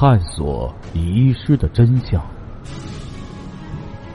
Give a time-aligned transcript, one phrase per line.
[0.00, 2.26] 探索遗失的真相。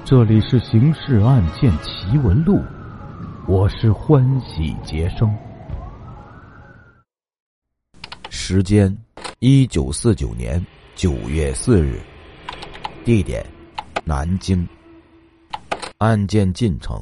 [0.04, 2.56] 这里是《刑事案件奇闻录》，
[3.48, 5.32] 我是欢喜杰生。
[8.32, 8.98] 时间：
[9.38, 10.60] 一九四九年
[10.96, 12.02] 九月四日，
[13.04, 13.46] 地点：
[14.04, 14.68] 南京。
[16.00, 17.00] 案件进程：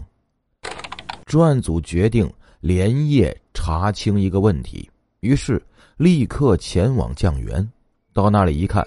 [1.25, 2.29] 专案组决定
[2.59, 4.91] 连夜查清一个问题，
[5.21, 5.63] 于是
[5.95, 7.65] 立刻前往酱园。
[8.13, 8.85] 到那里一看，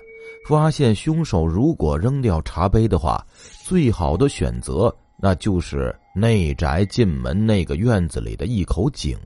[0.49, 3.25] 发现凶手如果扔掉茶杯的话，
[3.65, 9.19] 最好的选择那就是内宅进门那个院子里的一口井。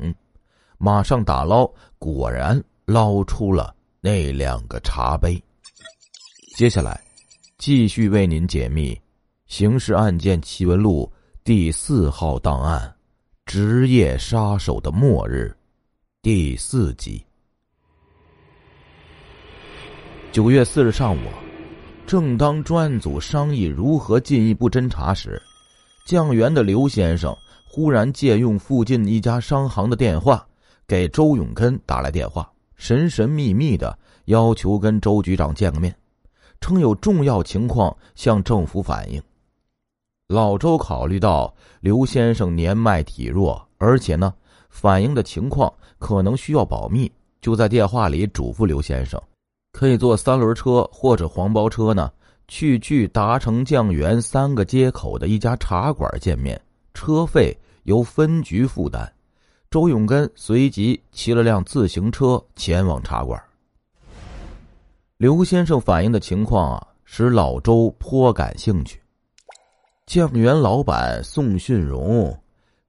[0.79, 5.41] 马上打捞，果然捞出了那两个茶杯。
[6.57, 6.99] 接下来，
[7.59, 8.95] 继续为您解密。
[9.47, 11.11] 《刑事案件奇闻录》
[11.45, 12.95] 第四号档案：
[13.45, 15.55] 职业杀手的末日，
[16.23, 17.23] 第四集。
[20.33, 21.19] 九月四日上午，
[22.07, 25.43] 正当专案组商议如何进一步侦查时，
[26.07, 27.37] 酱园的刘先生
[27.69, 30.47] 忽然借用附近一家商行的电话，
[30.87, 35.93] 给周永根打来电话，神神秘秘的要求跟周局长见个面，
[36.61, 39.21] 称有重要情况向政府反映。
[40.29, 44.33] 老周考虑到刘先生年迈体弱，而且呢，
[44.69, 49.21] 反映的情况可能需要保密，就在电话里嘱咐刘先生，
[49.73, 52.11] 可以坐三轮车或者黄包车呢，
[52.49, 56.61] 去距达成酱园三个街口的一家茶馆见面，
[56.93, 59.11] 车费由分局负担。
[59.71, 63.41] 周永根随即骑了辆自行车前往茶馆。
[65.17, 69.01] 刘先生反映的情况啊，使老周颇感兴趣。
[70.07, 72.37] 酱园老板宋训荣，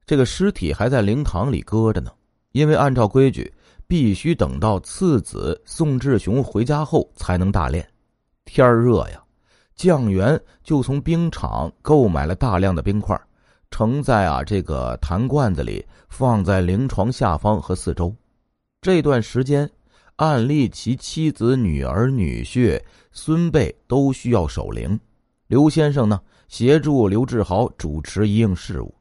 [0.08, 2.12] 这个尸体还在灵堂里搁着呢。
[2.52, 3.54] 因为按照规矩，
[3.92, 7.86] 必须等到次子宋志雄回家后才能大练。
[8.46, 9.22] 天热呀，
[9.76, 13.20] 酱园就从冰场购买了大量的冰块，
[13.70, 18.16] 盛在啊这个坛罐子里，放在灵床下方和四周。
[18.82, 19.70] 这段时间，
[20.16, 24.98] 按例其妻子、女儿、女婿、孙辈都需要守灵。
[25.48, 26.18] 刘先生呢？
[26.48, 28.96] 协助刘志豪主持一应事务。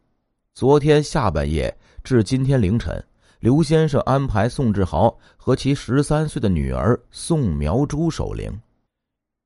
[0.53, 1.73] 昨天下半夜
[2.03, 3.01] 至今天凌晨，
[3.41, 8.53] 刘先生安排宋志豪和其十三岁的女儿宋苗珠守灵。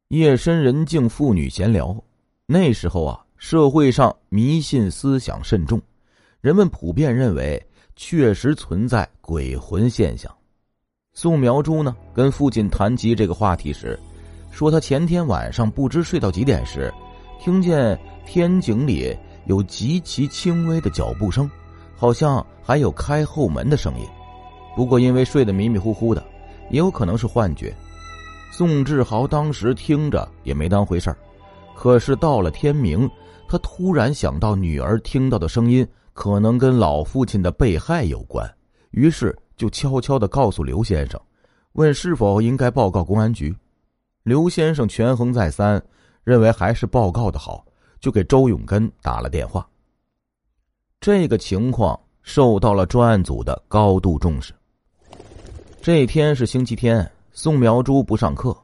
[0.09, 1.97] 夜深人静，妇女闲聊。
[2.44, 5.81] 那时候啊，社会上迷信思想甚重，
[6.41, 10.28] 人们普遍认为确实存在鬼魂现象。
[11.12, 13.97] 宋苗珠呢，跟父亲谈及这个话题时，
[14.50, 16.93] 说他前天晚上不知睡到几点时。
[17.38, 19.16] 听见天井里
[19.47, 21.49] 有极其轻微的脚步声，
[21.97, 24.06] 好像还有开后门的声音。
[24.77, 26.25] 不过因为睡得迷迷糊糊的，
[26.71, 27.75] 也有可能是幻觉。
[28.50, 31.16] 宋志豪当时听着也没当回事儿。
[31.75, 33.09] 可是到了天明，
[33.49, 38.49] 他突然想到女儿听到的声音可能跟老父亲的被害有关，
[38.91, 41.21] 于是就悄悄的告诉刘先生，
[41.72, 43.55] 问是否应该报告公安局。
[44.22, 45.82] 刘先生权衡再三。
[46.25, 47.62] 认为还是报告的好，
[48.00, 49.69] 就给周永根打了电话。
[51.05, 54.55] 这个情况受到了专案组的高度重视。
[55.83, 58.57] 这天是星期天，宋苗珠不上课，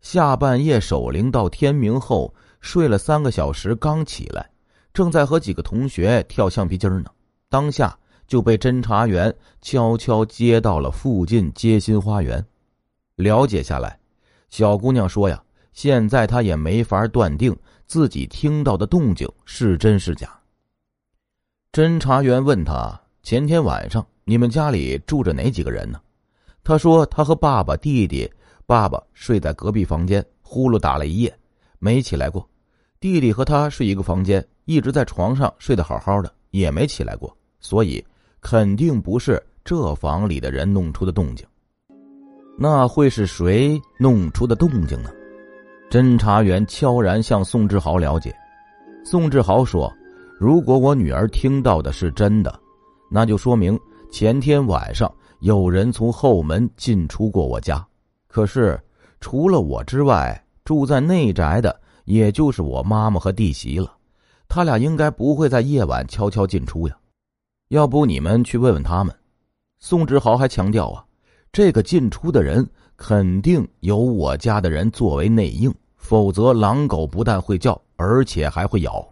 [0.00, 4.48] 下半夜守灵到天明后睡了三个小时，刚起来，
[4.94, 7.10] 正在和几个同学跳橡皮筋呢，
[7.48, 12.46] 当下就被侦查员悄悄接到了附近街心花园。
[13.16, 13.98] 了解下来，
[14.48, 15.42] 小姑娘说呀。
[15.72, 17.56] 现在她也没法断定
[17.88, 20.39] 自己听到的动静是真是假。
[21.72, 26.00] 侦查员问他：“前天晚上你们家里住着哪几个人呢？”
[26.64, 28.28] 他说：“他和爸爸、弟弟，
[28.66, 31.32] 爸爸睡在隔壁房间，呼噜打了一夜，
[31.78, 32.42] 没起来过；
[32.98, 37.32] 弟弟和他睡一个房间，一直在床上睡得好好的，也没起来过。
[37.60, 38.04] 所以
[38.40, 41.46] 肯定不是这房里的人弄出的动静。
[42.58, 45.10] 那会是谁弄出的动静呢？”
[45.88, 48.34] 侦查员悄然向宋志豪了解，
[49.04, 49.92] 宋志豪说
[50.40, 52.58] ：“如果我女儿听到的是真的，
[53.10, 53.78] 那就说明
[54.10, 57.86] 前天晚上有人从后门进出过我家。
[58.26, 58.80] 可是
[59.20, 63.92] 除了我之外，住在内宅的也就是我妈妈和弟媳了，
[64.48, 66.96] 他俩应该不会在夜晚悄悄进出呀。
[67.68, 69.14] 要不你们去问问他们。”
[69.78, 71.04] 宋志豪还强调啊，
[71.52, 72.66] 这个进出的人。
[72.96, 79.06] 肯定有我家的人作为内应，否则狼狗不但会叫，而且还会咬。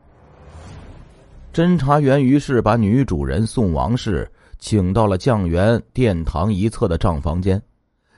[1.58, 7.60] 侦查员于是把女主人宋王氏请到了酱园殿堂一侧的账房间，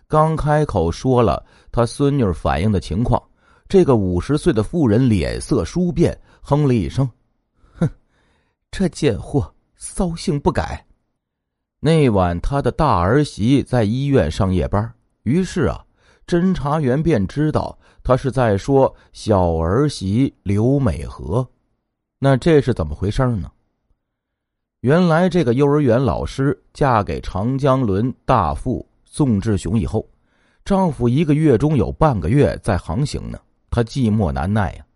[0.06, 1.42] 刚开口说了
[1.72, 3.18] 他孙女反映的情况，
[3.66, 7.08] 这个五十岁的妇人脸色殊变，哼了一声
[7.80, 7.88] ：“哼，
[8.70, 10.84] 这贱货骚性不改。”
[11.80, 14.92] 那晚他的大儿媳在医院上夜班，
[15.22, 15.82] 于是啊，
[16.26, 21.48] 侦查员便知道他是在说小儿媳刘美和。
[22.20, 23.50] 那这是怎么回事呢？
[24.82, 30.06] 原来这个幼儿园老师嫁给长江轮大副宋志雄以后，
[30.64, 33.40] 丈夫一个月中有半个月在航行呢，
[33.70, 34.86] 她寂寞难耐呀，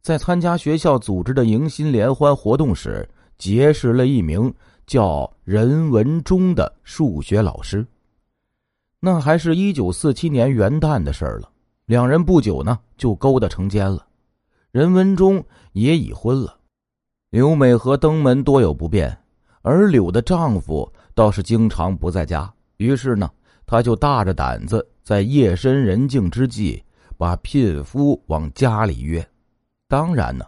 [0.00, 4.54] 在参加学校组织的迎新联欢活动时，结识了一名。
[4.86, 7.86] 叫任文忠的数学老师。
[9.00, 11.50] 那还是一九四七年元旦的事儿了。
[11.86, 14.06] 两人不久呢就勾搭成奸了。
[14.70, 15.42] 任文忠
[15.72, 16.58] 也已婚了。
[17.34, 19.18] 刘美和登门多有不便，
[19.62, 22.48] 而柳的丈夫倒是经常不在家。
[22.76, 23.28] 于是呢，
[23.66, 26.80] 他就大着胆子，在夜深人静之际，
[27.18, 29.28] 把聘夫往家里约。
[29.88, 30.46] 当然呢，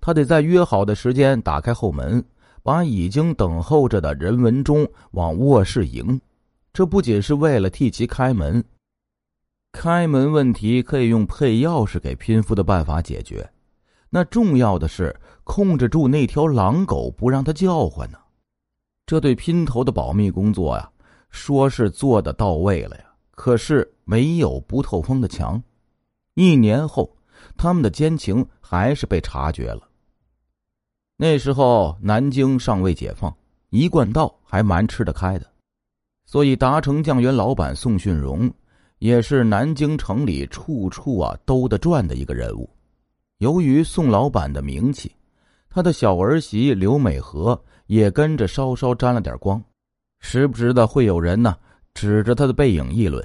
[0.00, 2.24] 他得在约好的时间打开后门。
[2.62, 6.20] 把已经等候着的任文忠往卧室迎，
[6.72, 8.62] 这不仅是为了替其开门。
[9.72, 13.48] 开门问题可以用配钥匙给拼夫的办法解决，
[14.10, 15.14] 那重要的是
[15.48, 18.18] 控制住那条狼狗，不让它叫唤呢。
[19.06, 20.88] 这对姘头的保密工作呀，
[21.30, 25.60] 说是做的到位了呀，可是没有不透风的墙。
[26.34, 27.10] 一年后，
[27.56, 29.88] 他们的奸情还是被察觉了。
[31.16, 33.34] 那时候南京尚未解放，
[33.70, 35.46] 一贯道还蛮吃得开的，
[36.26, 38.52] 所以达成酱园老板宋训荣
[38.98, 42.68] 也是南京城里处处啊兜得转的一个人物。
[43.38, 45.10] 由于宋老板的名气，
[45.70, 49.62] 他的小儿媳刘美和也跟着稍稍沾了点光，
[50.20, 51.56] 时不时的会有人呢
[51.94, 53.24] 指着他的背影议论。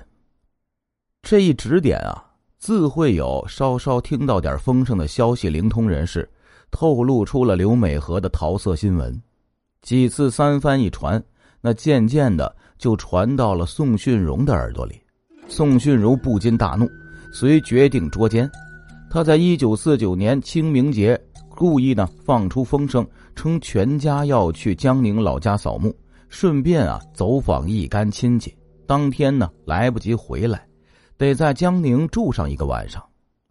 [1.22, 2.24] 这一指点啊，
[2.58, 6.30] 自会有稍稍听到点风声的消息灵通人士。
[6.76, 9.22] 透露出了刘美和的桃色新闻，
[9.84, 11.24] 几次三番一传，
[11.62, 15.00] 那渐渐的就传到了宋训荣的耳朵里。
[15.48, 16.90] 宋训荣不禁大怒，
[17.32, 18.50] 遂决定捉奸。
[19.08, 21.16] 他在一九四九年清明节
[21.56, 25.96] 故意呢放出风声，称全家要去江宁老家扫墓，
[26.30, 28.56] 顺便啊走访一干亲戚。
[28.86, 30.66] 当天呢来不及回来，
[31.18, 33.04] 得在江宁住上一个晚上。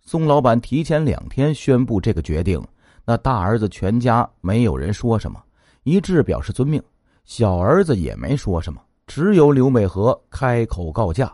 [0.05, 2.63] 宋老板提前两天宣布这个决定。
[3.05, 5.43] 那大儿子全家没有人说什么，
[5.83, 6.81] 一致表示遵命。
[7.25, 11.33] 小儿子也没说什么，只有刘美和开口告假，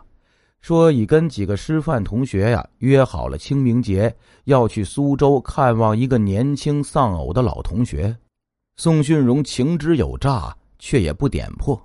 [0.61, 4.13] 说已跟几个师范同学呀约好了清明节
[4.43, 8.15] 要去苏州看望一个年轻丧偶的老同学。
[8.77, 11.79] 宋训荣情之有诈，却也不点破。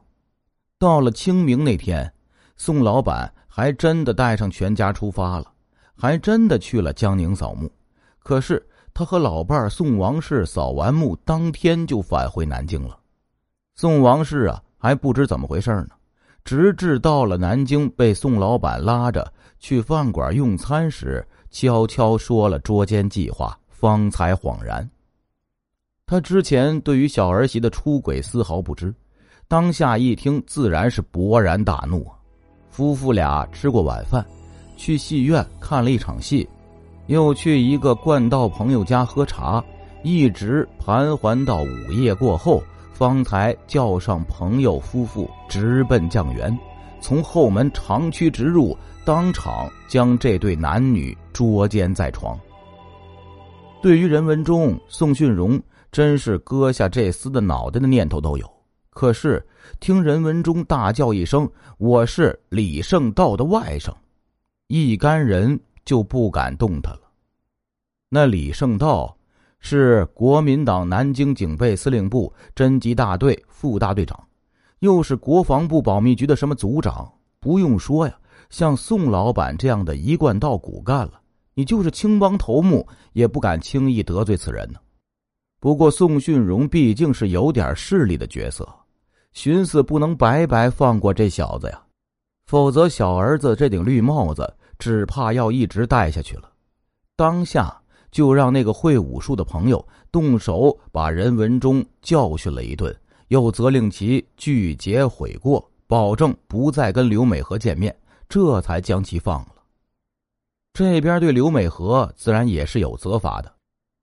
[0.78, 2.12] 到了清明那天，
[2.56, 5.52] 宋老板还真的带上全家出发了，
[5.94, 7.70] 还真的去了江宁扫墓。
[8.18, 8.64] 可是。
[8.96, 12.96] 他和老伴宋王氏扫完墓，当天就返回南京了。
[13.74, 15.88] 宋王氏啊，还不知怎么回事呢，
[16.44, 24.88] 直至到了南京，被宋老板拉着去饭馆用餐时，悄悄说了捉奸计划，方才恍然。
[26.06, 28.94] 他之前对于小儿媳的出轨丝毫不知，
[29.48, 32.06] 当下一听，自然是勃然大怒。
[32.68, 34.24] 夫妇俩吃过晚饭，
[34.76, 36.46] 去戏院看了一场戏。
[37.06, 39.64] 又去一个惯道朋友家喝茶，
[40.02, 42.62] 一直盘桓到午夜过后，
[42.94, 46.56] 方才叫上朋友夫妇直奔酱园，
[47.00, 48.74] 从后门长驱直入，
[49.04, 52.38] 当场将这对男女捉奸在床。
[53.82, 55.60] 对于任文忠、宋训荣，
[55.92, 58.50] 真是割下这厮的脑袋的念头都有。
[58.88, 59.44] 可是
[59.80, 61.46] 听任文忠大叫一声
[61.76, 63.92] ：“我是李圣道的外甥！”
[64.68, 65.60] 一干人。
[65.84, 67.00] 就不敢动他了。
[68.08, 69.14] 那李圣道
[69.66, 74.22] 是国民党南京警备司令部侦缉大队副大队长，
[74.80, 77.10] 又是国防部保密局的什么组长。
[77.40, 78.14] 不用说呀，
[78.50, 81.18] 像宋老板这样的一贯道骨干了，
[81.54, 84.78] 你就是青帮头目也不敢轻易得罪此人呢。
[85.60, 88.68] 不过宋训荣毕竟是有点势力的角色，
[89.32, 91.82] 寻思不能白白放过这小子呀，
[92.44, 94.54] 否则小儿子这顶绿帽子。
[94.78, 96.50] 只怕要一直戴下去了。
[97.16, 97.74] 当下
[98.14, 107.92] 就让那个会武术的朋友动手把任文忠教训了一顿，又责令其拒绝悔过，保证不再跟刘美和见面，
[108.28, 109.48] 这才将其放了。
[110.72, 113.52] 这边对刘美和自然也是有责罚的，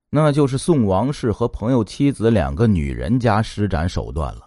[0.09, 4.41] 那就是宋王氏和朋友妻子两个女人家施展手段了。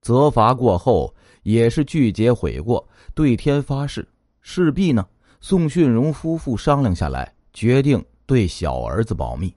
[0.00, 4.08] 责罚过后，也是拒绝悔过，对天发誓。
[4.40, 5.06] 势必呢，
[5.42, 9.54] 宋训荣夫妇商量下来，决定对小儿子保密，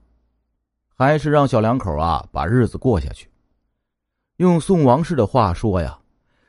[0.95, 3.29] 还是让小两口啊把日子过下去。
[4.37, 5.97] 用宋王氏的话说呀，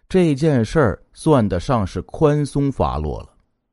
[0.08, 3.28] 这件事儿算得上是宽松发落了。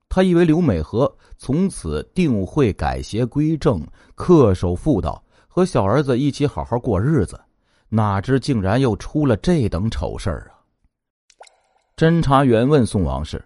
[0.07, 3.85] 他以为刘美和从此定会改邪归正，
[4.15, 7.37] 恪守妇道，和小儿子一起好好过日子，
[7.89, 10.55] 哪知竟然又出了这等丑事儿啊！
[11.97, 13.43] 侦查员问宋王氏：“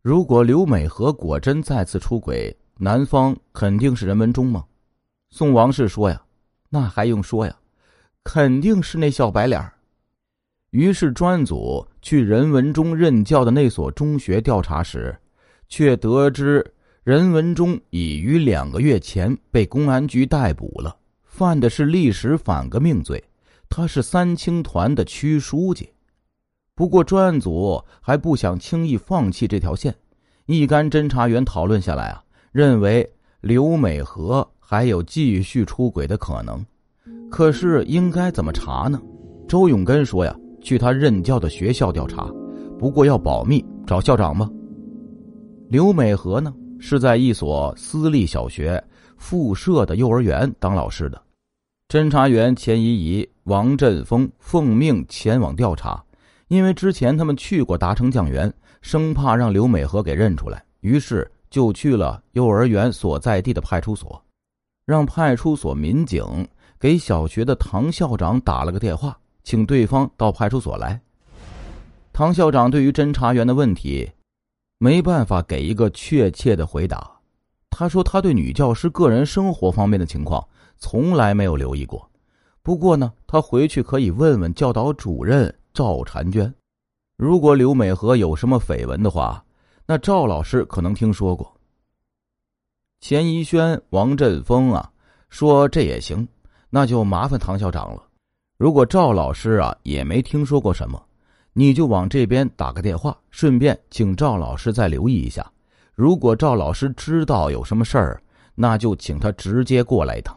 [0.00, 4.64] 如果刘美和果真再次出轨，男方肯定是任文忠吗？”
[5.30, 6.22] 宋王氏说：“呀，
[6.70, 7.56] 那还用说呀，
[8.22, 9.70] 肯定是那小白脸
[10.70, 15.16] 于是专案组去任文忠任教的那所中学调查时。
[15.66, 16.64] 却得知
[17.02, 23.22] 任文忠已于两个月前被公安局逮捕了，犯的是历史反革命罪。
[23.68, 25.90] 他是三青团的区书记。
[26.74, 29.94] 不过专案组还不想轻易放弃这条线，
[30.46, 32.23] 一干侦查员讨论下来啊，
[32.54, 33.04] 认为
[33.40, 36.64] 刘美和还有继续出轨的可能。
[37.28, 39.02] 可是应该怎么查呢？
[39.48, 40.32] 周永根说呀，
[40.62, 42.32] 去他任教的学校调查，
[42.78, 44.48] 不过要保密，找校长吧。
[45.68, 48.80] 刘美和呢，是在一所私立小学
[49.16, 51.20] 附设的幼儿园当老师的。
[51.88, 56.00] 侦查员钱怡怡、王振峰奉命前往调查，
[56.46, 64.20] 因为之前他们去过达成酱园，生怕让刘美和给认出来，于是就去了幼儿园所在地的派出所，
[64.84, 66.24] 让派出所民警
[66.80, 71.00] 给小学的唐校长打了个电话，请对方到派出所来。
[72.12, 74.10] 唐校长对于侦查员的问题。
[74.78, 77.10] 没办法给一个确切的回答。
[77.70, 80.46] 他说他对女教师个人生活方面的情况
[80.76, 82.10] 从来没有留意过。
[82.62, 86.52] 不过呢，他回去可以问问教导主任赵婵娟。
[87.16, 89.43] 如果刘美和有什么绯闻的话，
[89.86, 91.52] 那赵老师可能听说过。
[93.00, 94.90] 钱怡轩、王振峰啊，
[95.28, 96.26] 说这也行，
[96.70, 98.02] 那就麻烦唐校长了。
[98.56, 101.02] 如果赵老师啊也没听说过什么。
[101.56, 105.48] 你就往这边打个电话，顺便请赵老师再留意一下。
[105.94, 108.20] 如果赵老师知道有什么事儿，
[108.56, 110.36] 那就请他直接过来一趟。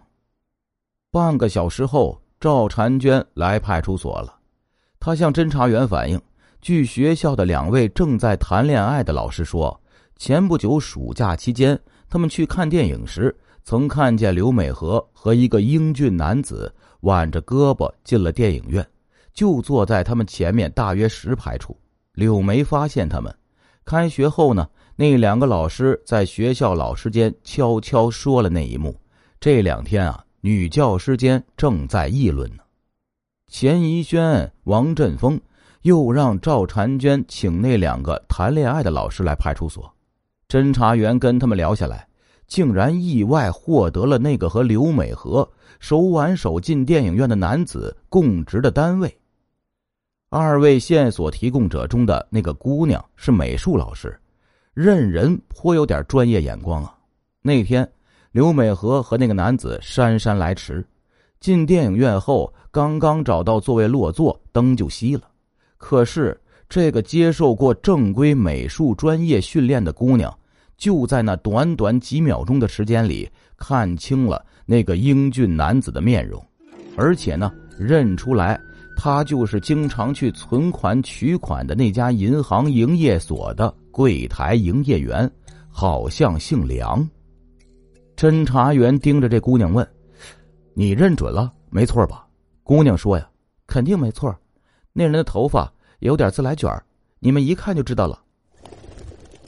[1.10, 4.38] 半个小时后，赵婵娟来派出所了。
[5.00, 6.22] 她向侦查员反映，
[6.62, 9.80] 据学校的两位正在谈恋爱的老师说，
[10.18, 18.86] 前不久暑假期间，他们去看电影时，曾看见刘美和和一个英俊男子挽着胳膊进了电影院。
[19.34, 21.78] 就坐在他们前面大约十排处，
[22.14, 23.34] 柳梅发现他们。
[23.86, 29.00] 开学后呢，那两个老师在学校老师间悄悄说了那一幕。
[29.40, 32.64] 这两天啊，女教师间正在议论呢。
[33.48, 35.40] 钱怡轩、王振峰
[35.88, 39.90] 又让赵婵娟请那两个谈恋爱的老师来派出所。
[40.50, 42.06] 侦查员跟他们聊下来，
[42.46, 49.18] 竟然意外获得了那个和刘美和手挽手进电影院的男子供职的单位。
[50.28, 54.20] 二位线索提供者中的那个姑娘是美术老师，
[54.74, 56.98] 认人颇有点专业眼光啊。
[57.42, 57.90] 那天，
[58.34, 60.86] 刘美和和那个男子姗姗来迟，
[61.40, 65.22] 进电影院后刚刚找到座位落座，灯就熄了。
[65.78, 70.36] 可是，这个接受过正规美术专业训练的姑娘，
[70.78, 76.44] 就在那短短几秒钟的时间里看清了那个英俊男子的面容，
[76.96, 78.60] 而且呢，认出来。
[79.00, 85.32] 他就是经常去存款取款的那家银行营业所的柜台营业员，
[85.70, 87.08] 好像姓梁。
[88.16, 89.88] 侦查员盯着这姑娘问
[90.74, 91.54] ：“你认准了？
[91.70, 92.26] 没错吧？”
[92.64, 93.30] 姑娘说：“呀，
[93.68, 94.36] 肯定没错。
[94.98, 96.68] 那人的头发有点自来卷
[97.20, 98.20] 你们一看就知道了。”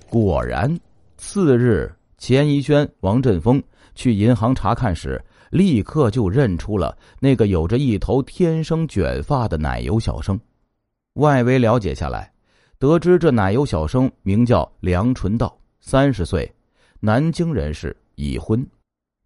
[0.08, 0.80] 果然，
[1.18, 3.62] 次日，钱怡轩、王振峰
[3.96, 5.20] 去银行查看时。
[5.50, 10.40] 立刻就认出了那个有着一头天生卷发的奶油小生。
[11.14, 12.32] 外围了解下来，
[12.78, 16.48] 得知这奶油小生名叫梁纯道，三十岁，
[17.00, 18.64] 南京人士，已婚，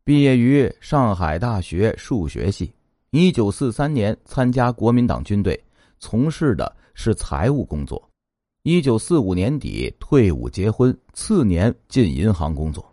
[0.05, 2.71] 毕业于上海大学数学系。
[3.09, 5.61] 一九四三年参加国民党军队，
[6.03, 8.09] 从事的是财务工作。
[8.63, 12.85] 一九四五年底退伍结婚，次年进银行工作。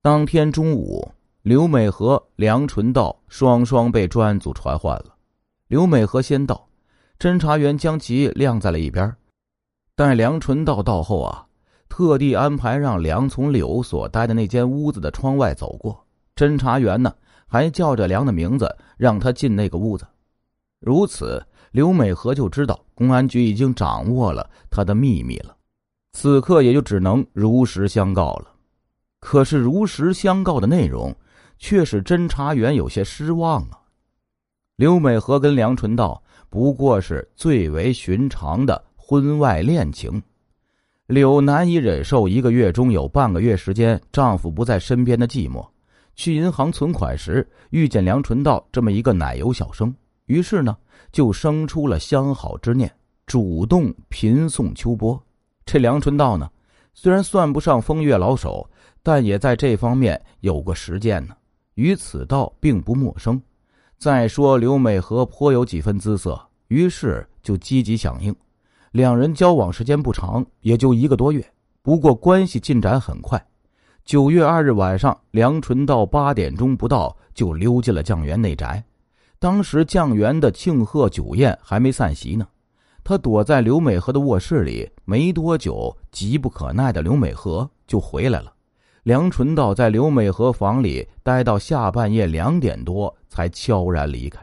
[0.00, 1.06] 当天中午，
[1.42, 5.14] 刘美和梁纯道双双被专案组传唤了。
[5.68, 6.66] 刘美和先到，
[7.18, 9.14] 侦查员将其晾在了一边。
[9.94, 11.44] 待梁纯道到后啊，
[11.90, 16.02] 特地安排让梁从柳所待的那间屋子的窗外走过。
[16.34, 17.14] 侦查员呢，
[17.46, 20.06] 还叫着梁的名字，让他进那个屋子。
[20.84, 25.56] 如此，刘美和就知道公安局已经掌握了他的秘密了。
[26.12, 28.48] 此刻也就只能如实相告了。
[29.18, 31.14] 可是如实相告的内容，
[31.58, 33.80] 却使侦查员有些失望啊。
[34.76, 40.22] 刘美和跟梁纯道不过是最为寻常的婚外恋情。
[41.06, 45.66] 柳难以忍受一个月中有半个月时间丈夫不在身边的寂寞，
[46.14, 49.94] 去银行存款时遇见梁纯道这么一个奶油小生，
[50.26, 50.76] 于是呢
[51.12, 52.90] 就生出了相好之念，
[53.26, 55.20] 主动频送秋波。
[55.66, 56.50] 这梁春道呢，
[56.92, 58.68] 虽然算不上风月老手，
[59.02, 61.34] 但也在这方面有过实践呢，
[61.74, 63.40] 与此道并不陌生。
[63.98, 68.34] 再说刘美和颇有几分姿色，于是就积极响应。
[68.92, 71.44] 两人交往时间不长，也就一个多月。
[71.82, 73.42] 不过关系进展很快。
[74.04, 78.82] 九月二日晚上，梁纯道八点钟不到就溜进了酱园内宅。
[79.44, 82.48] 当时酱园的庆贺酒宴还没散席呢，
[83.04, 84.90] 他躲在刘美和的卧室里。
[85.04, 88.50] 没多久，急不可耐的刘美和就回来了。
[89.02, 94.40] 梁纯道在刘美和房里待到下半夜两点多，才悄然离开。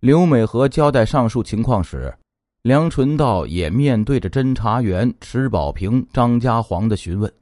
[0.00, 2.14] 刘美和交代上述情况时。
[2.60, 7.32] 梁纯道也面对着侦查员池宝平、张家煌的询问，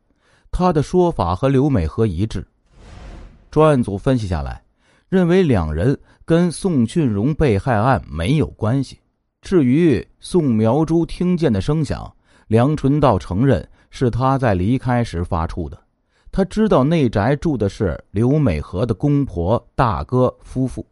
[0.52, 2.46] 他的说法和刘美和一致。
[3.50, 4.62] 专案组分析下来，
[5.08, 8.98] 认为两人跟宋俊荣被害案没有关系。
[9.40, 12.12] 至于宋苗珠听见的声响，
[12.48, 15.78] 梁纯道承认是他在离开时发出的。
[16.32, 20.84] 他知道内宅住的是刘美和的公婆、大哥夫妇。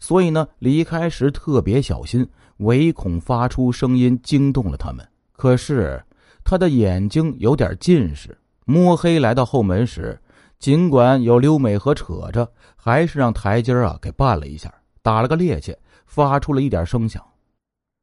[0.00, 5.06] 所以呢，离开时特别小心，唯恐发出声音惊动了他们。
[5.32, 6.02] 可是
[6.44, 10.20] 他的眼睛有点近视，摸黑来到后门时，
[10.64, 17.22] 尽管有刘美和扯着，还是让台阶啊给绊了一下，打了个趔趄，发出了一点声响。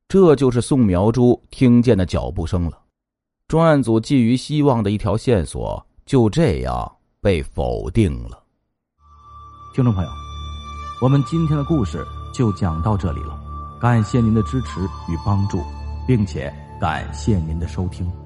[0.08, 2.80] 这就是宋苗珠听见的脚步声了。
[3.48, 8.44] 专案组寄予希望的一条线索就这样被否定了。
[9.74, 10.10] 听众朋友。
[11.02, 13.42] 我们今天的故事就讲到这里了，
[13.82, 15.64] 感谢您的支持与帮助，
[16.08, 18.21] 并且感谢您的收听。